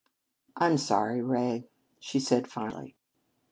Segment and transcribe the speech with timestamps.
[0.55, 1.67] "I'm sorry, Ray,"
[1.99, 2.95] she said finally.